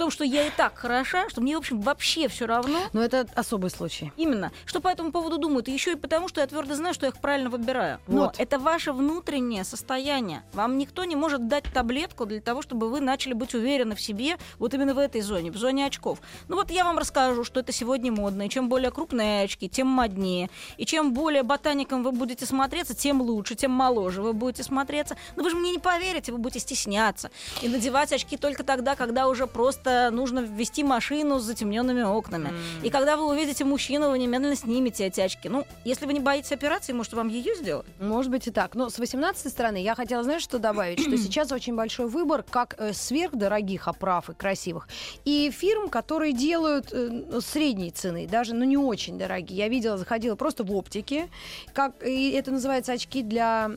[0.00, 2.80] том, что я и так хороша, что мне, в общем, вообще все равно.
[2.94, 4.12] Но это особый случай.
[4.16, 4.50] Именно.
[4.64, 5.68] Что по этому поводу думают?
[5.68, 8.00] И еще и потому, что я твердо знаю, что я их правильно выбираю.
[8.06, 8.36] Но Вот.
[8.38, 10.42] это ваше внутреннее состояние.
[10.54, 14.38] Вам никто не может дать таблетку для того, чтобы вы начали быть уверены в себе
[14.58, 16.18] вот именно в этой зоне, в зоне очков.
[16.48, 18.46] Ну вот я вам расскажу, что это сегодня модно.
[18.46, 20.48] И чем более крупные очки, тем моднее.
[20.78, 25.18] И чем более ботаником вы будете смотреться, тем лучше, тем моложе вы будете смотреться.
[25.36, 27.30] Но вы же мне не поверите, вы будете стесняться.
[27.60, 32.52] И надевать очки только тогда, когда уже просто нужно ввести машину с затемненными окнами.
[32.82, 35.48] И когда вы увидите мужчину, вы немедленно снимете эти очки.
[35.48, 37.86] Ну, если вы не боитесь операции, может, вам ее сделать?
[38.00, 38.74] Может быть и так.
[38.74, 41.00] Но с 18 стороны я хотела, знаешь, что добавить?
[41.00, 44.88] Что сейчас очень большой выбор как э, сверхдорогих оправ и красивых,
[45.24, 49.58] и фирм, которые делают э, ну, средней цены, даже, ну, не очень дорогие.
[49.58, 51.28] Я видела, заходила просто в оптике,
[51.72, 53.70] как, и это называется очки для...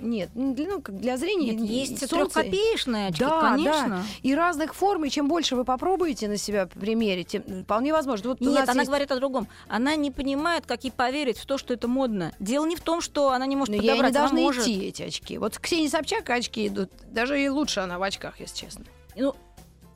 [0.00, 1.54] Нет, не для, ну, для зрения.
[1.54, 2.34] Нет, есть солнце.
[2.34, 3.88] трехкопеечные очки, Да, конечно.
[3.88, 4.02] да.
[4.22, 8.30] И разных форм, и чем больше вы попробуете на себя примерить, тем вполне возможно.
[8.30, 9.48] Вот Нет, она есть- говорит о другом.
[9.68, 12.32] Она не понимает, как ей поверить в то, что это модно.
[12.40, 14.62] Дело не в том, что она не может Но ей не подобрать, она должны может.
[14.62, 15.38] идти эти очки.
[15.38, 16.90] Вот Ксения Собчак очки идут.
[17.12, 18.84] Даже и лучше она в очках, если честно.
[19.16, 19.34] Ну,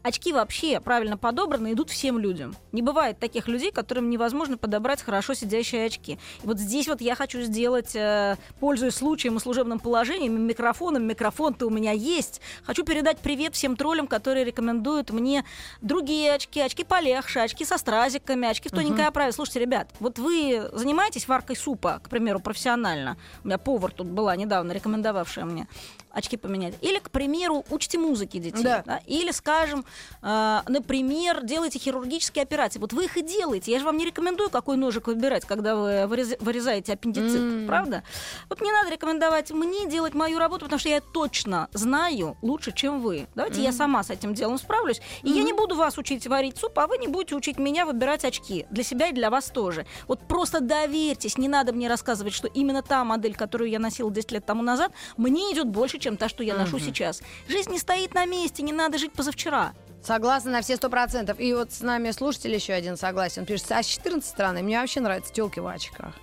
[0.02, 2.54] очки вообще правильно подобраны идут всем людям.
[2.72, 6.18] Не бывает таких людей, которым невозможно подобрать хорошо сидящие очки.
[6.42, 11.66] И вот здесь вот я хочу сделать, э, пользуясь случаем и служебным положением, микрофоном, микрофон-то
[11.66, 15.44] у меня есть, хочу передать привет всем троллям, которые рекомендуют мне
[15.80, 19.32] другие очки, очки полегче, очки со стразиками, очки в тоненькой оправе.
[19.32, 23.16] Слушайте, ребят, вот вы занимаетесь варкой супа, к примеру, профессионально.
[23.44, 25.68] У меня повар тут была недавно, рекомендовавшая мне
[26.12, 26.74] очки поменять.
[26.80, 28.62] Или, к примеру, учите музыки детей.
[28.62, 28.82] Да.
[28.86, 29.00] да?
[29.06, 29.84] Или, скажем,
[30.22, 32.78] э, например, делайте хирургические операции.
[32.78, 33.72] Вот вы их и делаете.
[33.72, 37.66] Я же вам не рекомендую, какой ножик выбирать, когда вы вырез- вырезаете аппендицит, М.
[37.66, 38.02] правда?
[38.48, 43.00] Вот не надо рекомендовать мне делать мою работу, потому что я точно знаю лучше, чем
[43.00, 43.26] вы.
[43.34, 45.00] Давайте я сама с этим делом справлюсь.
[45.22, 48.24] И я не буду вас учить варить суп, а вы не будете учить меня выбирать
[48.24, 48.66] очки.
[48.70, 49.86] Для себя и для вас тоже.
[50.08, 54.32] Вот просто доверьтесь, не надо мне рассказывать, что именно та модель, которую я носила 10
[54.32, 57.22] лет тому назад, мне идет больше, чем та, что я ношу сейчас.
[57.48, 59.72] Жизнь не стоит на месте, не надо жить позавчера.
[60.02, 61.38] Согласна на все сто процентов.
[61.38, 63.44] И вот с нами слушатель еще один согласен.
[63.44, 66.14] Пишет, а с 14 стороны мне вообще нравятся телки в очках.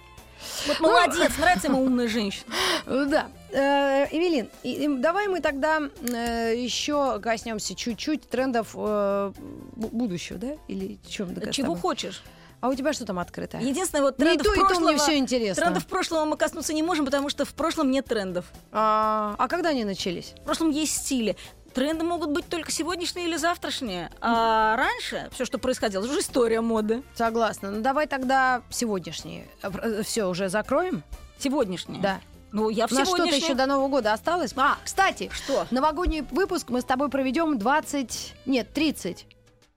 [0.67, 2.45] Вот молодец, нравится ему умная женщина.
[2.85, 3.27] Да.
[3.51, 8.77] Э, Эвелин, и- давай мы тогда э, еще коснемся чуть-чуть трендов э,
[9.75, 10.57] бу- будущего, да?
[10.67, 12.23] Или чем Чего хочешь.
[12.59, 13.57] А у тебя что там открыто?
[13.57, 14.89] Единственное, вот трендов то, и то прошлого...
[14.89, 15.63] мне все интересно.
[15.63, 18.45] Трендов прошлого мы коснуться не можем, потому что в прошлом нет трендов.
[18.71, 20.33] А, а когда они начались?
[20.41, 21.37] В прошлом есть стили.
[21.73, 24.09] Тренды могут быть только сегодняшние или завтрашние.
[24.19, 27.03] А раньше все, что происходило, это уже история моды.
[27.13, 27.69] Согласна.
[27.69, 29.47] Ну давай тогда сегодняшние.
[30.03, 31.03] Все, уже закроем?
[31.37, 32.01] Сегодняшние.
[32.01, 32.19] Да.
[32.51, 34.53] Ну, я в У нас что-то еще до Нового года осталось.
[34.55, 35.67] А, кстати, Что?
[35.69, 38.33] новогодний выпуск мы с тобой проведем 20...
[38.47, 39.27] Нет, 30.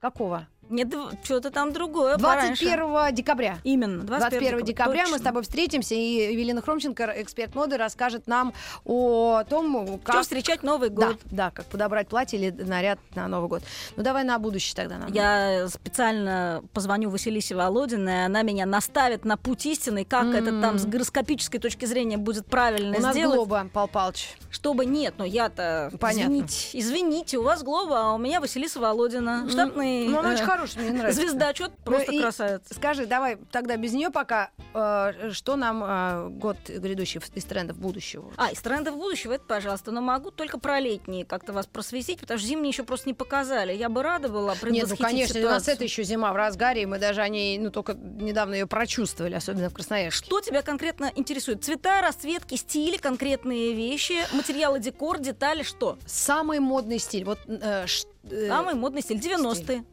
[0.00, 0.46] Какого?
[0.70, 2.16] Нет, что-то там другое.
[2.18, 2.64] пораньше.
[2.64, 3.58] 21 декабря.
[3.64, 5.24] Именно, 21 декабря мы с точно.
[5.24, 8.52] тобой встретимся, и Евелина Хромченко, эксперт моды, расскажет нам
[8.84, 10.14] о том, как...
[10.14, 11.16] Чем встречать Новый Да, год?
[11.30, 13.62] да, как подобрать платье или наряд на Новый год.
[13.96, 15.12] Ну давай на будущее тогда нам.
[15.12, 20.86] Я специально позвоню Василисе Володиной, она меня наставит на путь истины, как это там с
[20.86, 23.36] гороскопической точки зрения будет правильно У нас сделать.
[23.36, 24.34] Глоба, Пал Палыч.
[24.50, 26.20] Чтобы нет, но я-то, Понятно.
[26.32, 30.84] извините, извините, у вас Глоба, а у меня Василиса Володина, штатный Ну, она э, хорошая,
[30.84, 31.20] мне нравится.
[31.20, 32.74] звездочет, просто Ну и красавица.
[32.74, 38.32] Скажи, давай тогда без нее пока, э, что нам э, год грядущий из трендов будущего?
[38.36, 42.38] А, из трендов будущего, это пожалуйста, но могу только про летние как-то вас просветить, потому
[42.38, 43.72] что зимние еще просто не показали.
[43.72, 45.74] Я бы рада была Нет, ну конечно, у нас ситуацию.
[45.74, 49.34] это еще зима в разгаре, и мы даже о ней, ну только недавно ее прочувствовали,
[49.34, 50.26] особенно в Красноярске.
[50.26, 51.64] Что тебя конкретно интересует?
[51.64, 55.98] Цвета, расцветки, стили, конкретные вещи, материалы, декор, детали, что?
[56.06, 57.24] Самый модный стиль.
[57.24, 57.86] Вот, э,
[58.30, 59.84] э, Самый модный стиль 90-е.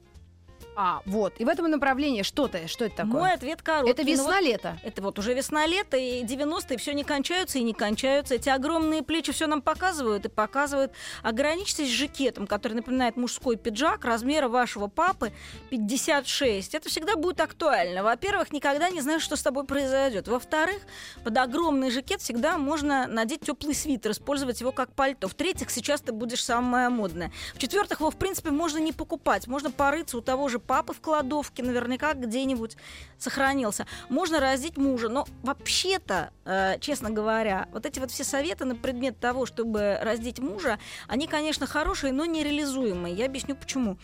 [0.79, 1.33] А, вот.
[1.39, 3.19] И в этом направлении что-то, что это такое?
[3.19, 3.89] Мой ответ короткий.
[3.89, 4.77] это Ну вот весна-лето.
[4.83, 8.35] Это вот уже весна-лето, и 90-е все не кончаются и не кончаются.
[8.35, 10.91] Эти огромные плечи все нам показывают и показывают.
[11.23, 15.33] Ограничьтесь жакетом, который напоминает мужской пиджак размера вашего папы
[15.71, 16.75] 56.
[16.75, 18.03] Это всегда будет актуально.
[18.03, 20.27] Во-первых, никогда не знаешь, что с тобой произойдет.
[20.27, 20.83] Во-вторых,
[21.23, 25.27] под огромный жакет всегда можно надеть теплый свитер, использовать его как пальто.
[25.27, 27.31] В-третьих, сейчас ты будешь самая модная.
[27.55, 29.47] В-четвертых, его, в принципе, можно не покупать.
[29.47, 32.77] Можно порыться у того же папы в кладовке, наверняка где-нибудь
[33.17, 33.87] сохранился.
[34.09, 35.09] Можно раздеть мужа.
[35.09, 40.39] Но вообще-то, э, честно говоря, вот эти вот все советы на предмет того, чтобы раздеть
[40.39, 40.77] мужа,
[41.07, 43.15] они, конечно, хорошие, но нереализуемые.
[43.15, 43.97] Я объясню почему.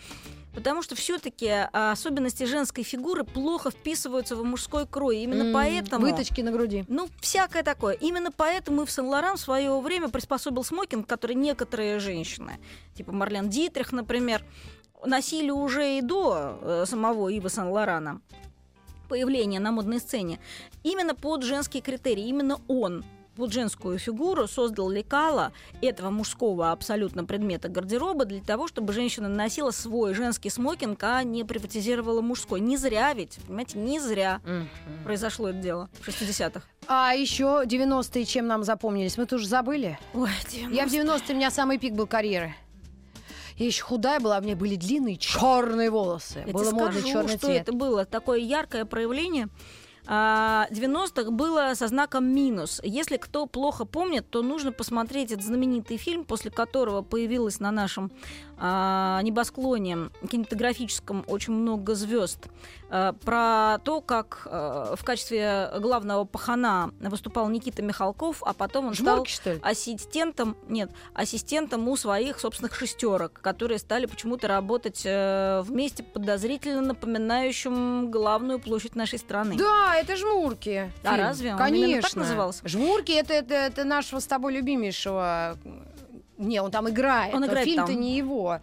[0.54, 5.18] Потому что все-таки особенности женской фигуры плохо вписываются в мужской крой.
[5.18, 6.06] Именно М, поэтому...
[6.06, 6.84] Выточки на груди.
[6.86, 7.94] Ну, всякое такое.
[7.94, 12.60] Именно поэтому и в Сен-Лоран в свое время приспособил смокинг, который некоторые женщины,
[12.94, 14.44] типа Марлен Дитрих, например,
[15.06, 18.20] носили уже и до э, самого Ива Сен-Лорана
[19.08, 20.38] появления на модной сцене.
[20.82, 23.04] Именно под женские критерии, именно он
[23.36, 29.70] под женскую фигуру создал лекала этого мужского абсолютно предмета гардероба для того, чтобы женщина носила
[29.70, 32.60] свой женский смокинг, а не приватизировала мужской.
[32.60, 34.40] Не зря ведь, понимаете, не зря
[35.04, 36.62] произошло это дело в 60-х.
[36.86, 39.16] А еще 90-е чем нам запомнились?
[39.16, 39.98] Мы тоже забыли?
[40.12, 40.30] Ой,
[40.70, 42.54] Я в 90-е, у меня самый пик был карьеры.
[43.56, 46.42] Я еще худая была, у меня были длинные черные волосы.
[46.46, 47.62] Я Было скажу, черный что цвет.
[47.62, 49.48] это было такое яркое проявление.
[50.06, 52.80] А, 90-х было со знаком минус.
[52.84, 58.12] Если кто плохо помнит, то нужно посмотреть этот знаменитый фильм, после которого появилось на нашем
[58.58, 62.48] а, небосклоне кинематографическом очень много звезд.
[62.90, 68.94] А, про то, как а, в качестве главного пахана выступал Никита Михалков, а потом он
[68.94, 69.60] стал Жмурки, ли?
[69.62, 78.10] ассистентом, нет, ассистентом у своих собственных шестерок, которые стали почему-то работать э, вместе подозрительно напоминающим
[78.10, 79.56] главную площадь нашей страны.
[79.56, 80.92] Да, это жмурки.
[81.02, 81.26] А фильм.
[81.26, 81.84] разве он Конечно.
[81.84, 82.68] именно так назывался?
[82.68, 85.58] Жмурки это, это, это нашего с тобой любимейшего.
[86.44, 87.34] Не, он там играет.
[87.34, 88.60] Он но играет Фильм-то не его.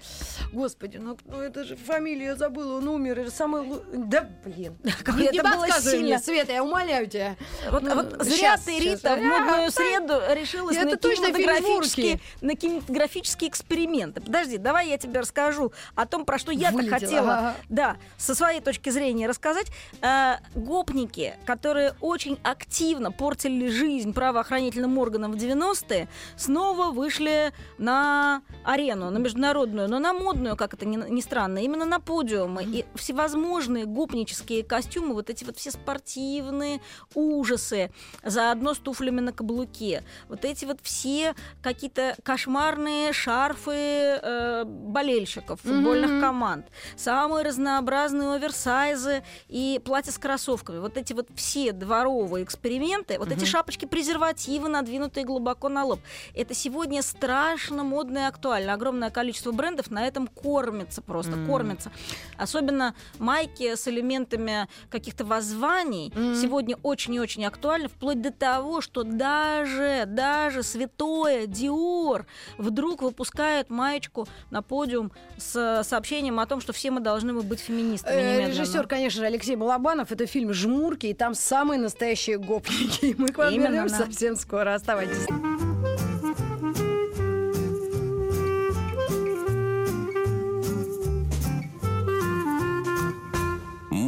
[0.51, 3.19] Господи, ну, ну это же фамилия, я забыла, он умер.
[3.19, 3.81] Это самый...
[3.93, 4.77] Да, блин.
[5.03, 6.19] Как не это было подсказывай мне, сильно.
[6.19, 7.35] Света, я умоляю тебя.
[7.69, 8.79] Вот, Ну, вот зря щас, ты.
[8.79, 14.21] Рита, в А, модную среду решилась Это на точно кинематографические, на кинематографические эксперименты.
[14.21, 17.55] Подожди, давай я тебе расскажу о том, про что я-то хотела, ага.
[17.69, 19.67] да, со своей точки зрения рассказать.
[20.01, 29.09] Э, гопники, которые очень активно портили жизнь правоохранительным органам в 90-е, снова вышли на арену,
[29.09, 32.63] на международную, но на модную, как это ни, ни странно, именно на подиумы.
[32.63, 36.81] И всевозможные гопнические костюмы, вот эти вот все спортивные
[37.13, 37.91] ужасы,
[38.23, 40.03] заодно с туфлями на каблуке.
[40.29, 46.21] Вот эти вот все какие-то кошмарные шарфы э, болельщиков футбольных Мгм.
[46.21, 50.79] команд, самые разнообразные оверсайзы и платья с кроссовками.
[50.79, 55.99] Вот эти вот все дворовые эксперименты, вот эти шапочки презервативы, надвинутые глубоко на лоб.
[56.33, 57.50] Это сегодня страшно
[57.83, 58.73] модно и актуально.
[58.73, 61.47] Огромное количество брендов на этом кормится просто, М.
[61.47, 61.91] кормится.
[62.37, 66.35] Особенно майки с элементами каких-то воззваний М.
[66.35, 72.25] сегодня очень и очень актуальны, вплоть до того, что даже, даже святое Диор
[72.57, 78.13] вдруг выпускает маечку на подиум с сообщением о том, что все мы должны быть феминистами.
[78.15, 78.61] Э, немедленно.
[78.61, 80.11] Режиссер, конечно же, Алексей Балабанов.
[80.11, 83.05] Это фильм «Жмурки», и там самые настоящие гопники.
[83.05, 84.05] И Мы к вам Именно, вернемся да.
[84.05, 84.73] совсем скоро.
[84.75, 85.25] Оставайтесь.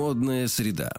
[0.04, 0.92] Модная среда.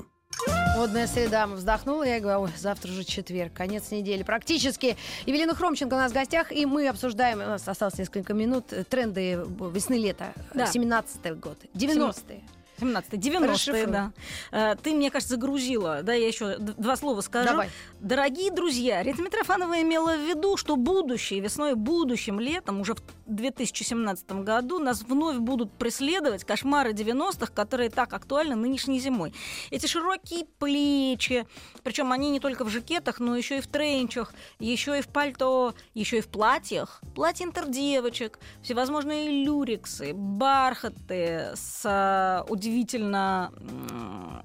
[0.76, 1.46] Модная среда.
[1.46, 4.96] Вздохнула, я говорю, ой, завтра уже четверг, конец недели практически.
[5.26, 9.44] Евелина Хромченко у нас в гостях, и мы обсуждаем, у нас осталось несколько минут, тренды
[9.46, 10.64] весны-лета, Да.
[10.64, 12.42] 17-й год, 90-е.
[12.80, 13.86] 17 90-е, Расшифруй.
[13.86, 14.12] да.
[14.52, 16.02] Э, Ты, мне кажется, загрузила.
[16.02, 17.48] Да, я еще два слова скажу.
[17.48, 17.70] Давай.
[18.00, 24.30] Дорогие друзья, Рита Митрофанова имела в виду, что будущее, весной, будущим летом, уже в 2017
[24.42, 29.32] году, нас вновь будут преследовать кошмары 90-х, которые так актуальны нынешней зимой.
[29.70, 31.46] Эти широкие плечи,
[31.82, 35.74] причем они не только в жакетах, но еще и в тренчах, еще и в пальто,
[35.94, 43.52] еще и в платьях, платья интердевочек, всевозможные люриксы, бархаты с а, удивительно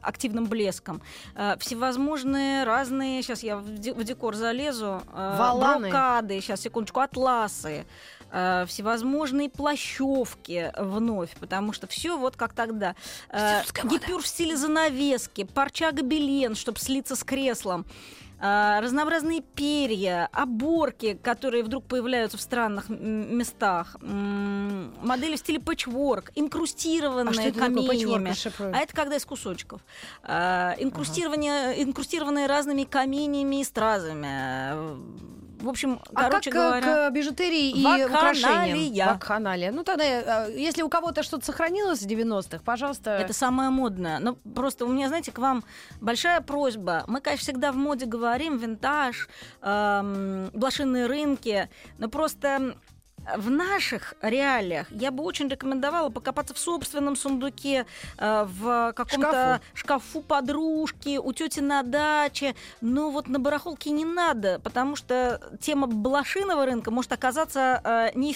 [0.02, 1.02] активным блеском,
[1.36, 5.90] э, всевозможные разные, сейчас я в де- в декор залезу, э, Воланы.
[5.90, 7.86] брокады, сейчас, секундочку, атласы,
[8.32, 12.96] э, всевозможные плащевки вновь, потому что все вот как тогда.
[13.84, 17.86] Гипюр в стиле занавески, парча гобелен, чтобы слиться с креслом.
[18.40, 27.30] Э, разнообразные перья, оборки, которые вдруг появляются в странных местах, модели в стиле пэтчворк, инкрустированные
[27.30, 28.34] А что это каменьями.
[28.74, 29.82] А это когда из кусочков.
[30.24, 35.49] А, инкрустирование, инкрустированные разными каменьями и стразами.
[35.62, 37.10] В общем, А короче как э, говоря...
[37.10, 39.14] к бижутерии и украшениям?
[39.14, 39.72] Вакханалия.
[39.72, 43.12] Ну, тогда, э, если у кого-то что-то сохранилось с 90-х, пожалуйста...
[43.12, 44.20] Это самое модное.
[44.20, 45.64] Но просто у меня, знаете, к вам
[46.00, 47.04] большая просьба.
[47.08, 49.28] Мы, конечно, всегда в моде говорим, винтаж,
[49.62, 52.76] эм, блошиные рынки, но просто
[53.38, 57.86] в наших реалиях я бы очень рекомендовала покопаться в собственном сундуке,
[58.18, 62.56] э, в каком-то шкафу подружки, у тети на даче.
[62.82, 68.30] Но вот на барахолке не надо, потому что тема блошиного рынка может оказаться э, не.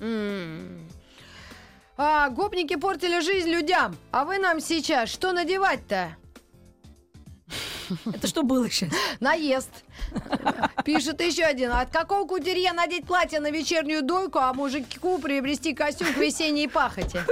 [0.00, 0.88] М.
[1.96, 3.96] А, гопники портили жизнь людям.
[4.10, 6.16] А вы нам сейчас что надевать-то?
[8.06, 8.90] Это что было сейчас?
[9.20, 9.83] Наезд.
[10.84, 11.72] Пишет еще один.
[11.72, 17.24] От какого кутерье надеть платье на вечернюю дойку, а мужику приобрести костюм к весенней пахоте?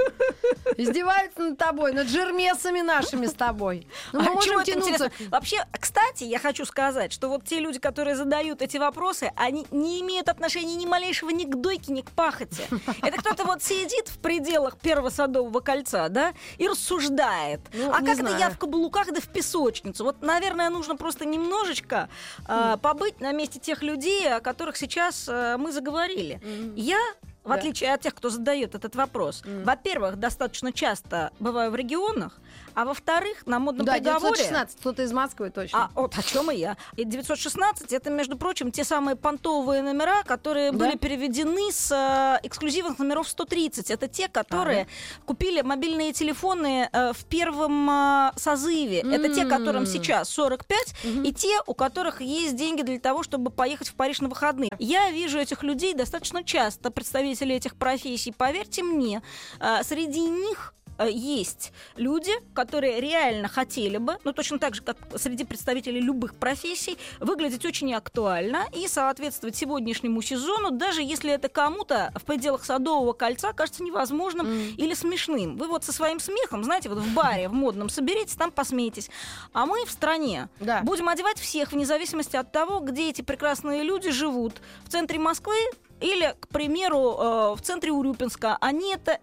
[0.77, 3.87] Издеваются над тобой, над жермесами нашими с тобой.
[4.11, 5.11] Ну, мы А можем тянуться.
[5.29, 10.01] Вообще, кстати, я хочу сказать, что вот те люди, которые задают эти вопросы, они не
[10.01, 12.63] имеют отношения ни малейшего ни к дойке, ни к пахоте.
[13.01, 17.59] Это кто-то вот сидит в пределах первого садового кольца, да, и рассуждает.
[17.73, 18.39] Ну, а не как это знаю.
[18.39, 20.03] я в каблуках да в песочницу?
[20.03, 22.09] Вот, наверное, нужно просто немножечко
[22.55, 26.41] а, побыть на месте тех людей, о которых сейчас а, мы заговорили.
[26.75, 26.99] Я
[27.43, 27.55] в Да.
[27.55, 29.63] отличие от тех, кто задает этот вопрос, Мгм.
[29.63, 32.39] во-первых, достаточно часто бываю в регионах,
[32.75, 34.35] а во-вторых, на модном Да, приговоре...
[34.35, 35.89] 916, кто-то из Москвы точно.
[35.93, 36.77] А вот о чем и я.
[36.95, 40.77] И 916 это, между прочим, те самые понтовые номера, которые Да?
[40.77, 43.91] были переведены с э, эксклюзивных номеров 130.
[43.91, 44.87] Это те, которые
[45.25, 48.99] купили мобильные телефоны э, в первом э, созыве.
[48.99, 51.23] Это те, которым сейчас 45, Мгм.
[51.23, 54.69] и те, у которых есть деньги для того, чтобы поехать в Париж на выходные.
[54.79, 58.31] Я вижу этих людей достаточно часто, представителей этих профессий.
[58.31, 59.21] Поверьте мне,
[59.59, 65.43] э, среди них есть люди, которые реально хотели бы, ну точно так же, как среди
[65.43, 72.23] представителей любых профессий, выглядеть очень актуально и соответствовать сегодняшнему сезону, даже если это кому-то в
[72.23, 74.75] пределах Садового кольца кажется невозможным М.
[74.77, 75.57] или смешным.
[75.57, 79.09] Вы вот со своим смехом, знаете, вот в баре, в модном соберитесь, там посмейтесь.
[79.53, 80.81] А мы в стране Да.
[80.83, 84.53] будем одевать всех вне зависимости от того, где эти прекрасные люди живут.
[84.85, 85.55] В центре Москвы
[86.01, 88.57] или, к примеру, э, в центре Урюпинска.
[88.59, 89.19] Они это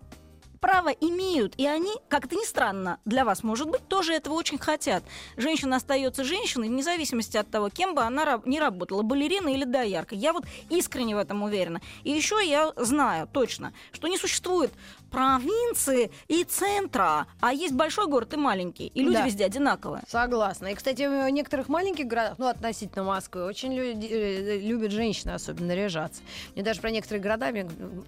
[0.60, 4.58] право имеют, и они, как это ни странно, для вас, может быть, тоже этого очень
[4.58, 5.02] хотят.
[5.36, 10.14] Женщина остается женщиной, вне зависимости от того, кем бы она не работала, балерина или доярка.
[10.14, 11.80] Я вот искренне в этом уверена.
[12.04, 14.72] И еще я знаю точно, что не существует
[15.10, 19.26] провинции и центра, а есть большой город и маленький, и люди Да.
[19.26, 20.02] везде одинаковые.
[20.08, 20.68] Согласна.
[20.68, 25.68] И, кстати, в некоторых маленьких городах, ну, относительно Москвы, очень люди, э, любят женщины особенно
[25.68, 26.22] наряжаться.
[26.54, 27.50] Мне даже про некоторые города,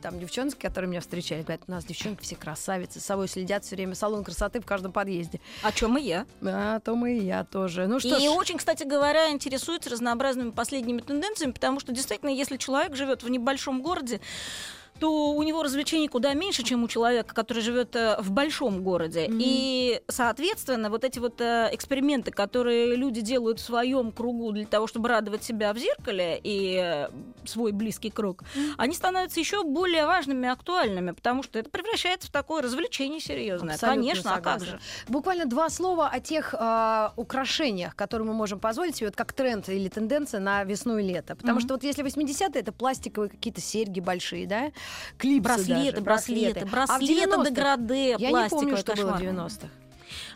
[0.00, 3.76] там девчонки, которые меня встречали, говорят, у нас девчонки все красавицы, с собой следят все
[3.76, 5.40] время, салон красоты в каждом подъезде.
[5.62, 6.26] О чем и я.
[6.42, 7.86] А, то мы и я тоже.
[7.86, 12.56] Ну что и ж, очень, кстати говоря, интересуется разнообразными последними тенденциями, потому что действительно, если
[12.56, 14.20] человек живет в небольшом городе,
[15.02, 19.26] то у него развлечений куда меньше, чем у человека, который живет э, в большом городе.
[19.26, 19.38] Мгм.
[19.42, 24.86] И, соответственно, вот эти вот э, эксперименты, которые люди делают в своем кругу для того,
[24.86, 27.08] чтобы радовать себя в зеркале и э,
[27.44, 28.44] свой близкий круг,
[28.78, 33.74] они становятся еще более важными и актуальными, потому что это превращается в такое развлечение серьезное.
[33.74, 34.66] Абсолютно Конечно, а как согласна.
[34.66, 34.80] же?
[35.08, 39.68] Буквально два слова о тех а, украшениях, которые мы можем позволить себе, вот как тренд
[39.68, 41.34] или тенденция на весну и лето.
[41.34, 41.66] Потому Мгм.
[41.66, 44.70] что вот если 80-е, это пластиковые какие-то серьги большие, да,
[45.18, 47.50] клипсы Браслеты, даже, браслеты, А браслеты, 90-х?
[47.50, 49.32] деграде, Я не помню, что было в кошмарные.
[49.32, 49.68] 90-х.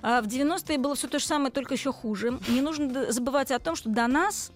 [0.02, 2.38] А В 90-е было все то же самое, только еще хуже.
[2.48, 4.50] Не нужно забывать о том, что до нас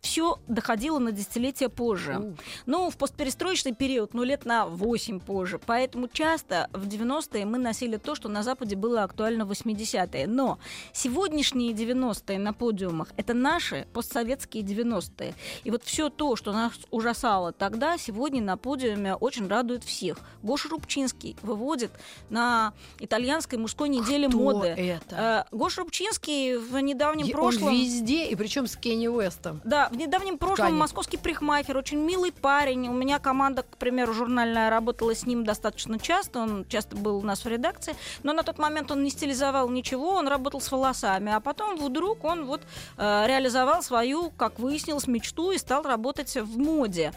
[0.00, 2.18] все доходило на десятилетия позже.
[2.18, 2.34] У.
[2.66, 5.60] Ну, в постперестроечный период, ну, лет на 8 позже.
[5.64, 10.26] Поэтому часто в 90-е мы носили то, что на Западе было актуально в 80-е.
[10.26, 10.58] Но
[10.92, 15.34] сегодняшние 90-е на подиумах— это наши постсоветские 90-е.
[15.64, 20.18] И вот все то, что нас ужасало тогда, сегодня на подиуме очень радует всех.
[20.42, 21.90] Гоша Рубчинский выводит
[22.30, 24.66] на итальянской мужской неделе Кто моды.
[24.68, 25.46] это?
[25.50, 27.68] Э, Гоша Рубчинский в недавнем Е- прошлом...
[27.68, 29.60] Он везде, и причем с Кенни Уэстом.
[29.64, 30.78] Да, в недавнем прошлом ткани.
[30.78, 32.88] московский парикмахер, очень милый парень.
[32.88, 36.40] У меня команда, к примеру, журнальная работала с ним достаточно часто.
[36.40, 37.94] Он часто был у нас в редакции.
[38.22, 41.32] Но на тот момент он не стилизовал ничего, он работал с волосами.
[41.32, 42.62] А потом вдруг он вот
[42.96, 47.12] э, реализовал свою, как выяснилось, мечту и стал работать в моде.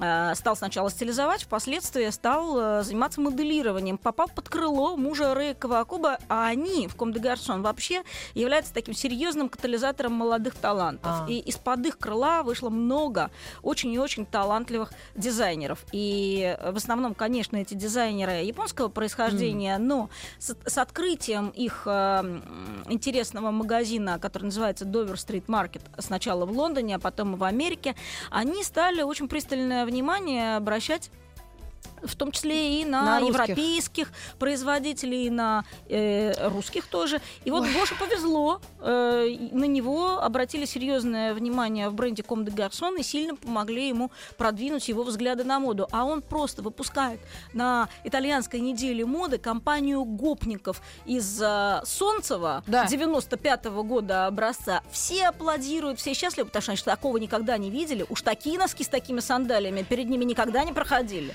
[0.00, 3.98] Э, Стал сначала стилизовать, впоследствии стал э, заниматься моделированием.
[3.98, 8.02] Попал под крыло мужа Рэя Кавакуба, а они в Ком де Гарсон вообще
[8.34, 11.12] являются таким серьезным катализатором молодых талантов.
[11.12, 11.26] А.
[11.28, 13.30] И из-под их крыла вышло много
[13.62, 15.84] очень и очень талантливых дизайнеров.
[15.92, 22.40] И э, в основном, конечно, эти дизайнеры японского происхождения, но с, с открытием их э,
[22.88, 27.94] интересного магазина, который называется Dover Street Market, сначала в Лондоне, а потом и в Америке,
[28.30, 31.10] они стали очень пристальное внимание обращать
[32.02, 33.34] в том числе и на, На русских.
[33.48, 37.20] европейских производителей, и на э, русских тоже.
[37.44, 42.98] И вот Гоше повезло, э, на него обратили серьезное внимание в бренде Comme des Garçons
[42.98, 45.88] и сильно помогли ему продвинуть его взгляды на моду.
[45.92, 47.20] А он просто выпускает
[47.52, 52.86] на итальянской неделе моды компанию гопников из э, Солнцева Да.
[52.86, 54.82] 95-го года образца.
[54.90, 58.04] Все аплодируют, все счастливы, потому что они такого никогда не видели.
[58.08, 61.34] Уж такие носки с такими сандалиями перед ними никогда не проходили.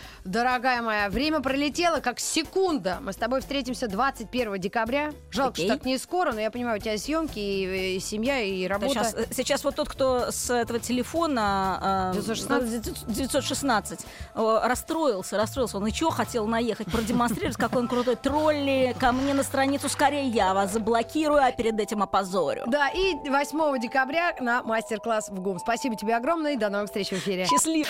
[0.56, 3.00] Дорогая моя, время пролетело как секунда.
[3.02, 5.12] Мы с тобой встретимся 21 декабря.
[5.30, 5.66] Жалко, Окей.
[5.66, 8.94] что так не скоро, но я понимаю, у тебя съемки, и, и семья, и работа.
[8.94, 13.06] Сейчас, э, сейчас вот тот, кто с этого телефона э, 916?
[13.06, 14.00] 916
[14.34, 15.76] э, расстроился, расстроился.
[15.76, 18.96] Он еще хотел наехать, продемонстрировать, какой он крутой тролли.
[18.98, 22.64] Ко мне на страницу скорее я вас заблокирую, а перед этим опозорю.
[22.68, 25.60] Да, и 8 декабря на мастер-класс в ГУМ.
[25.60, 27.46] Спасибо тебе огромное и до новых встреч в эфире.
[27.46, 27.90] Счастливо.